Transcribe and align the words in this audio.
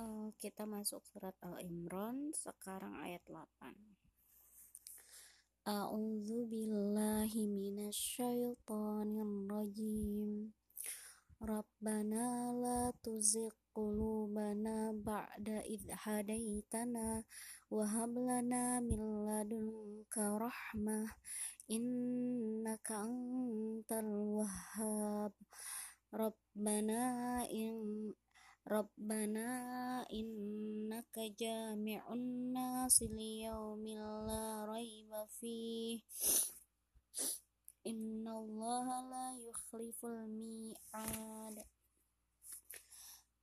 uh, 0.00 0.32
kita 0.40 0.64
masuk 0.64 1.04
surat 1.04 1.36
Al-Imran 1.44 2.32
sekarang 2.32 2.96
ayat 3.04 3.20
8 3.28 5.68
A'udzu 5.68 6.48
billahi 6.48 7.44
minasyaitonir 7.44 9.28
rajim 9.44 10.56
Rabbana 11.40 12.52
la 12.52 12.92
tuzigh 13.00 13.72
qulubana 13.72 14.92
ba'da 14.92 15.64
idh 15.64 15.88
hadaitana 16.04 17.24
wa 17.72 17.84
hab 17.88 18.12
lana 18.12 18.76
min 18.84 19.24
ladunka 19.24 20.36
rahmah. 20.36 21.08
Innaka 21.64 23.08
antal 23.08 24.36
wahhab. 24.36 25.32
Rabbana 26.12 27.48
in 27.48 28.09
Rabbana 28.70 30.06
innaka 30.14 31.26
jami'un 31.34 32.54
nasi 32.54 33.10
liyaumin 33.10 33.98
la 33.98 34.62
raiba 34.62 35.26
fih. 35.26 35.98
Innallaha 37.82 39.10
la 39.10 39.26
yukhliful 39.42 40.22
mi'ad. 40.22 41.58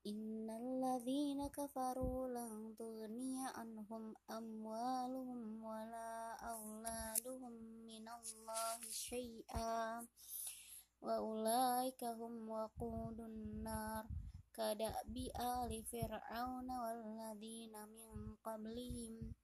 Innal 0.08 0.80
ladzina 0.80 1.52
kafaru 1.52 2.32
lan 2.32 2.72
tughniya 2.80 3.52
anhum 3.60 4.16
amwaluhum 4.32 5.60
wala 5.60 6.40
auladuhum 6.40 7.84
minallahi 7.84 8.88
syai'a. 8.88 10.00
Wa 11.04 11.20
ulaika 11.20 12.16
hum 12.16 12.48
waqudun 12.48 13.62
nar 13.62 13.87
كدأب 14.57 15.17
آل 15.41 15.85
فرعون 15.85 16.71
والذين 16.71 17.75
من 17.89 18.35
قبلهم 18.45 19.35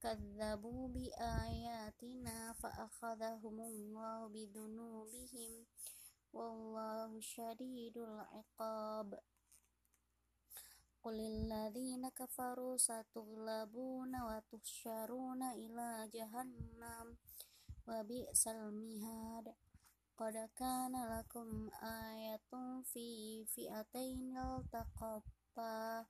كذبوا 0.00 0.88
بآياتنا 0.88 2.52
فأخذهم 2.52 3.60
الله 3.60 4.28
بذنوبهم 4.28 5.66
والله 6.32 7.20
شديد 7.20 7.96
العقاب 7.98 9.18
قل 11.02 11.20
الذين 11.20 12.08
كفروا 12.08 12.76
ستغلبون 12.76 14.22
وتحشرون 14.22 15.42
إلى 15.42 16.10
جهنم 16.14 17.16
وبئس 17.88 18.48
المهاد 18.48 19.54
قد 20.17 20.49
كان 20.55 21.19
لكم 21.19 21.69
آية 21.83 22.51
في 22.83 23.45
فئتين 23.45 24.37
التقطا 24.37 26.05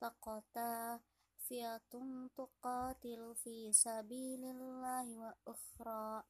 تقطا 0.00 1.00
فئة 1.48 1.92
تقاتل 2.36 3.34
في 3.34 3.72
سبيل 3.72 4.44
الله 4.44 5.06
وأخرى 5.16 6.22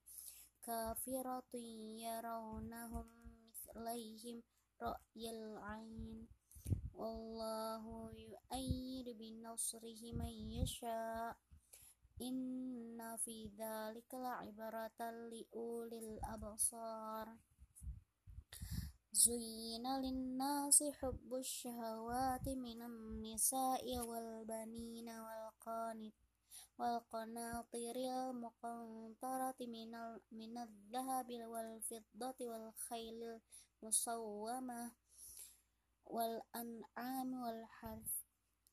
كافرة 0.62 1.52
يرونهم 2.06 3.06
مثليهم 3.48 4.42
رأي 4.82 5.30
العين 5.30 6.28
والله 6.94 8.12
يؤيد 8.12 9.06
بنصره 9.18 10.12
من 10.12 10.52
يشاء 10.52 11.36
إن 12.22 13.16
في 13.16 13.50
ذلك 13.58 14.14
لعبرة 14.14 15.00
لأولي 15.10 15.98
الأبصار. 15.98 17.36
زين 19.12 19.86
للناس 20.00 20.82
حب 20.82 21.34
الشهوات 21.34 22.48
من 22.48 22.82
النساء 22.82 23.98
والبنين 23.98 25.08
والقانت 25.08 26.14
والقناطر 26.78 27.96
المقنطرة 27.96 29.58
من, 29.60 29.92
من 30.32 30.58
الذهب 30.58 31.30
والفضة 31.30 32.36
والخيل 32.40 33.40
المصومة 33.82 34.92
والأنعام 36.04 37.31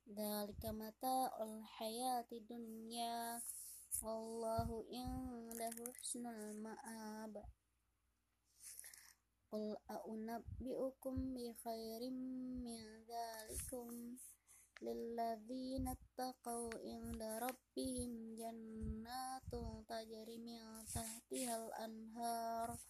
Dzalika 0.09 0.73
mata'ul 0.73 1.61
hayati 1.77 2.41
dunya. 2.41 3.37
Wallahu 4.01 4.81
indahu 4.89 5.85
husnul 5.85 6.57
ma'ab. 6.65 7.37
Qul 9.53 9.77
a'unabbi'ukum 9.85 11.37
bi 11.37 11.53
khairim 11.61 12.17
min 12.65 13.05
dzalikum 13.05 14.17
lilladzina 14.81 15.93
taqaw 16.17 16.73
inda 16.81 17.37
rabbihim 17.45 18.33
jannatun 18.33 19.85
tajri 19.85 20.41
min 20.41 20.89
tahtihal 20.89 21.69
anhar 21.85 22.81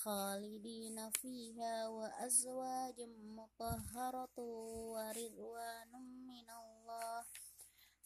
khalidina 0.00 1.08
fiha 1.24 1.88
wa 1.88 2.04
azwajum 2.20 3.12
mutahharatu 3.32 4.44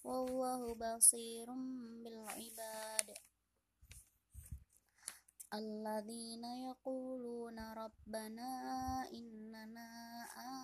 والله 0.04 0.74
بصير 0.74 1.48
بالعباد. 2.04 3.08
الذين 5.54 6.44
يقولون 6.44 7.58
ربنا 7.58 8.50
إننا 9.12 9.90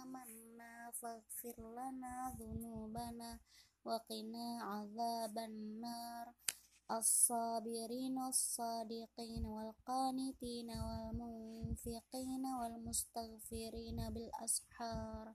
آمنا 0.03 0.91
فاغفر 0.91 1.56
لنا 1.56 2.37
ذنوبنا 2.41 3.41
وقنا 3.84 4.47
عذاب 4.62 5.39
النار. 5.39 6.27
الصابرين 6.91 8.19
الصادقين 8.19 9.45
والقانتين 9.45 10.69
والمنفقين 10.71 12.45
والمستغفرين 12.61 13.99
بالأسحار. 14.11 15.34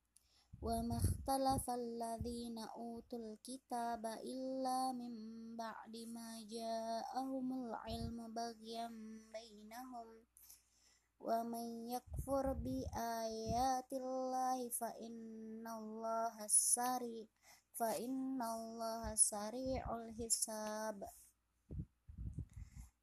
makhtalafa 0.61 1.73
alladhina 1.73 2.69
utul 2.77 3.33
kitaba 3.41 4.21
illa 4.21 4.93
min 4.93 5.17
ba'di 5.57 6.05
ma 6.05 6.37
ja'ahumul 6.45 7.73
ilmu 7.89 8.29
baghyan 8.29 8.93
bainahum 9.33 10.21
wa 11.17 11.41
man 11.41 11.89
yakfur 11.89 12.53
bi 12.61 12.85
ayatillahi 12.93 14.69
fa 14.69 14.93
innallaha 15.01 16.45
sari 16.45 17.25
fa 17.73 17.97
innallaha 17.97 19.17
sari'ul 19.17 20.13
hisab. 20.13 21.01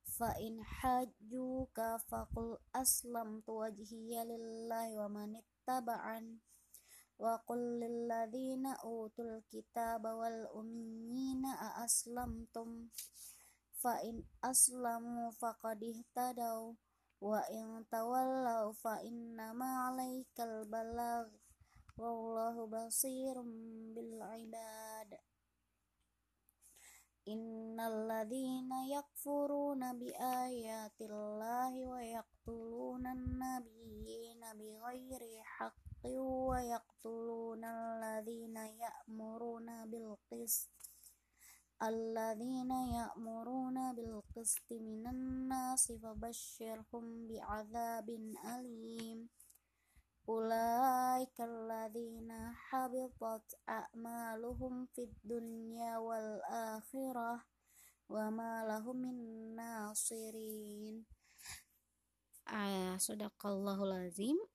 Fa 0.07 0.31
in 0.39 0.63
hajjuka 0.63 1.99
faqul 2.07 2.63
aslamtu 2.71 3.67
wajhiya 3.67 4.23
lillahi 4.31 4.95
wa 4.95 5.27
man 7.19 7.27
ittaba'an 7.27 7.27
wa 7.27 7.35
qul 7.47 7.81
lil 7.81 8.07
ladzina 8.07 8.79
utul 8.87 9.43
kitaba 9.51 10.15
wal 10.15 10.47
ummiyina 10.55 11.51
a 11.51 11.83
aslamtum 11.83 12.91
fa 13.75 13.99
in 14.07 14.23
aslamu 14.43 15.33
faqad 15.35 15.83
ihtadaw. 15.83 16.75
Wa 17.19 17.43
in 17.51 17.83
tawallaw 17.91 18.71
fa 18.79 19.03
innama 19.03 19.91
'alaikal 19.91 20.63
balagh. 20.71 21.35
Wallahu 21.99 22.71
basirum 22.71 23.51
bil 23.91 24.23
wa 36.03 36.63
yaqtuluna 36.63 37.69
alladzina 37.99 38.63
ya'muruna 38.83 39.87
bil 39.91 40.15
qist 40.31 40.71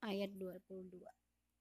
ayat 0.03 0.31
22. 0.35 1.22